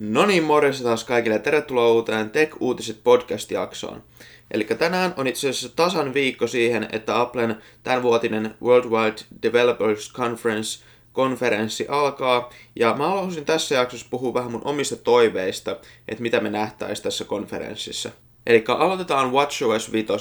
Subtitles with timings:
[0.00, 1.38] No niin, morjesta taas kaikille.
[1.38, 4.02] Tervetuloa uuteen Tech-uutiset podcast-jaksoon.
[4.50, 11.86] Eli tänään on itse asiassa tasan viikko siihen, että Applen tämänvuotinen Worldwide Developers Conference konferenssi
[11.88, 12.50] alkaa.
[12.76, 15.76] Ja mä haluaisin tässä jaksossa puhua vähän mun omista toiveista,
[16.08, 18.10] että mitä me nähtäisiin tässä konferenssissa.
[18.48, 20.12] Eli aloitetaan WatchOS 5.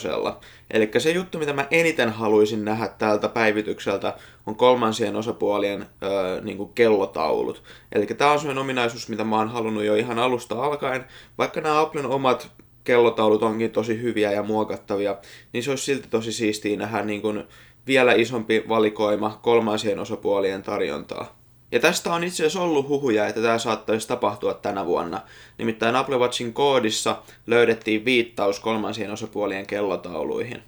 [0.71, 4.13] Eli se juttu, mitä mä eniten haluaisin nähdä tältä päivitykseltä,
[4.45, 7.63] on kolmansien osapuolien öö, niin kuin kellotaulut.
[7.91, 11.05] Eli tämä on sellainen ominaisuus, mitä mä oon halunnut jo ihan alusta alkaen.
[11.37, 12.51] Vaikka nämä Applen omat
[12.83, 15.17] kellotaulut onkin tosi hyviä ja muokattavia,
[15.53, 17.43] niin se olisi silti tosi siistiä nähdä niin kuin
[17.87, 21.36] vielä isompi valikoima kolmansien osapuolien tarjontaa.
[21.71, 25.21] Ja tästä on itse asiassa ollut huhuja, että tämä saattaisi tapahtua tänä vuonna.
[25.57, 30.63] Nimittäin Apple Watchin koodissa löydettiin viittaus kolmansien osapuolien kellotauluihin.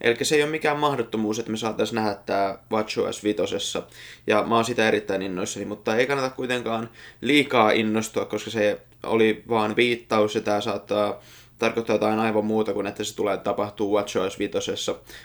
[0.00, 3.42] Eli se ei ole mikään mahdottomuus, että me saataisiin nähdä tämä WatchOS 5.
[4.26, 6.90] Ja mä oon sitä erittäin innoissani, mutta ei kannata kuitenkaan
[7.20, 11.20] liikaa innostua, koska se oli vaan viittaus ja tämä saattaa
[11.58, 14.58] tarkoittaa jotain aivan muuta kuin, että se tulee tapahtuu WatchOS 5,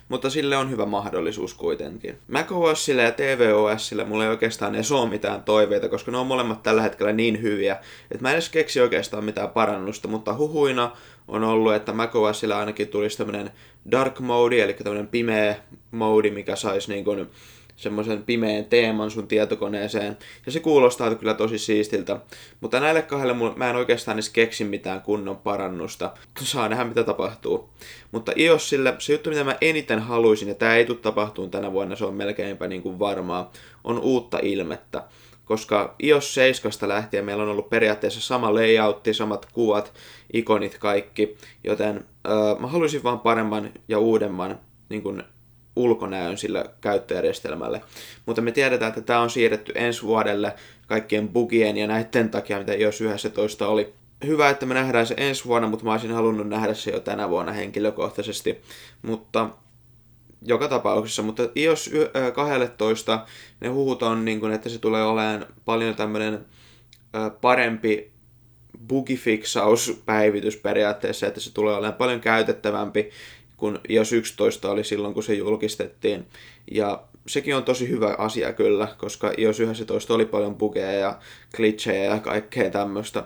[0.09, 2.17] mutta sille on hyvä mahdollisuus kuitenkin.
[2.27, 6.81] macOSille ja tvOSille mulla ei oikeastaan edes ole mitään toiveita, koska ne on molemmat tällä
[6.81, 7.77] hetkellä niin hyviä,
[8.11, 10.91] että mä en edes keksi oikeastaan mitään parannusta, mutta huhuina
[11.27, 13.51] on ollut, että macOSille ainakin tulisi tämmönen
[13.91, 15.55] dark mode, eli tämmönen pimeä
[15.91, 17.29] mode, mikä saisi niin kuin
[17.75, 20.17] semmoisen pimeän teeman sun tietokoneeseen.
[20.45, 22.19] Ja se kuulostaa kyllä tosi siistiltä.
[22.61, 26.13] Mutta näille kahdelle mä en oikeastaan edes keksi mitään kunnon parannusta.
[26.39, 27.69] Saa nähdä mitä tapahtuu.
[28.11, 31.95] Mutta iOSille se juttu mitä mä eniten haluaisin, ja tämä ei tule tapahtuun tänä vuonna,
[31.95, 33.51] se on melkeinpä niin kuin varmaa,
[33.83, 35.03] on uutta ilmettä
[35.45, 39.93] koska iOS 7 lähtien meillä on ollut periaatteessa sama layoutti, samat kuvat,
[40.33, 45.23] ikonit kaikki, joten öö, mä haluaisin vaan paremman ja uudemman niin kuin
[45.75, 47.81] ulkonäön sillä käyttöjärjestelmälle.
[48.25, 50.53] Mutta me tiedetään, että tämä on siirretty ensi vuodelle
[50.87, 53.93] kaikkien bugien ja näiden takia, mitä iOS 11 oli.
[54.25, 57.29] Hyvä, että me nähdään se ensi vuonna, mutta mä olisin halunnut nähdä se jo tänä
[57.29, 58.61] vuonna henkilökohtaisesti.
[59.01, 59.49] Mutta
[60.41, 61.89] joka tapauksessa, mutta iOS
[62.33, 63.25] 12
[63.59, 66.45] ne huhut on, niin kuin, että se tulee olemaan paljon tämmöinen
[67.41, 68.11] parempi
[68.87, 73.09] bugifiksauspäivitys periaatteessa, että se tulee olemaan paljon käytettävämpi
[73.63, 76.25] kun iOS 11 oli silloin, kun se julkistettiin.
[76.71, 81.19] Ja sekin on tosi hyvä asia kyllä, koska iOS 11 oli paljon bugeja ja
[81.55, 83.23] glitchejä ja kaikkea tämmöistä.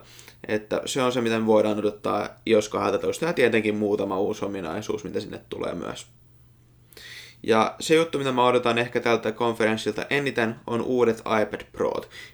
[0.47, 5.19] Että se on se, miten voidaan odottaa iOS 12 ja tietenkin muutama uusi ominaisuus, mitä
[5.19, 6.07] sinne tulee myös.
[7.43, 11.91] Ja se juttu, mitä mä odotan ehkä tältä konferenssilta eniten, on uudet iPad Pro.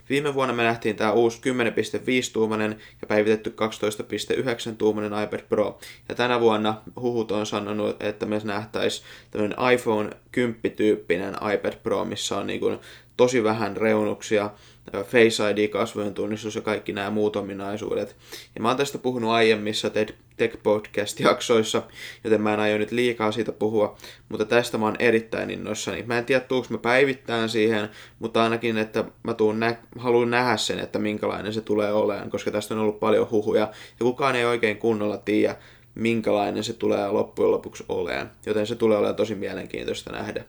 [0.09, 5.80] Viime vuonna me nähtiin tämä uusi 10.5-tuumainen ja päivitetty 12.9-tuumainen iPad Pro.
[6.09, 12.38] Ja tänä vuonna huhut on sanonut, että me nähtäisi tämmöinen iPhone 10-tyyppinen iPad Pro, missä
[12.38, 12.80] on niin kuin
[13.18, 14.50] tosi vähän reunuksia,
[14.91, 18.16] Face ID, kasvojen tunnistus ja kaikki nämä muut ominaisuudet.
[18.56, 19.90] Ja mä oon tästä puhunut aiemmissa
[20.38, 21.81] Tech Podcast-jaksoissa,
[22.24, 23.97] joten mä en aio nyt liikaa siitä puhua,
[24.29, 26.03] mutta tästä mä oon erittäin innoissani.
[26.03, 30.57] Mä en tiedä, tuuks mä päivittäin siihen, mutta ainakin, että mä tuun nä- haluan nähdä
[30.57, 33.62] sen, että minkälainen se tulee olemaan, koska tästä on ollut paljon huhuja,
[34.00, 35.56] ja kukaan ei oikein kunnolla tiedä,
[35.95, 40.44] minkälainen se tulee loppujen lopuksi olemaan, joten se tulee olemaan tosi mielenkiintoista nähdä.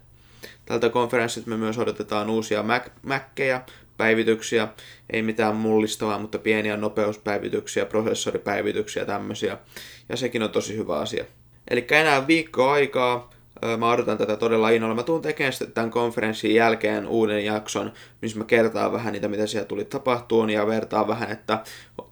[0.67, 4.69] Tältä konferenssilta me myös odotetaan uusia Mac- päivityksiä,
[5.11, 9.59] ei mitään mullistavaa, mutta pieniä nopeuspäivityksiä, prosessoripäivityksiä tämmöisiä,
[10.09, 11.25] ja sekin on tosi hyvä asia.
[11.71, 13.31] Eli enää viikko aikaa,
[13.79, 14.95] mä odotan tätä todella innolla.
[14.95, 19.47] Mä tuun tekemään sitten tämän konferenssin jälkeen uuden jakson, missä mä kertaan vähän niitä, mitä
[19.47, 21.59] siellä tuli tapahtuun, ja vertaan vähän, että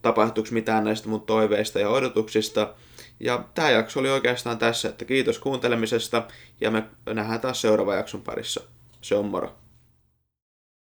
[0.02, 2.74] tapahtuuko mitään näistä mun toiveista ja odotuksista.
[3.20, 6.26] Ja tämä jakso oli oikeastaan tässä, että kiitos kuuntelemisesta,
[6.60, 8.60] ja me nähdään taas seuraavan jakson parissa.
[9.00, 9.61] Se on moro.